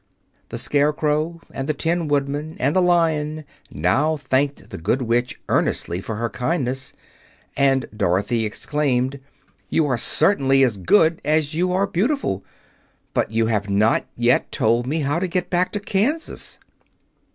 [0.49, 6.01] The Scarecrow and the Tin Woodman and the Lion now thanked the Good Witch earnestly
[6.01, 6.93] for her kindness;
[7.55, 9.19] and Dorothy exclaimed:
[9.69, 12.43] "You are certainly as good as you are beautiful!
[13.13, 16.57] But you have not yet told me how to get back to Kansas."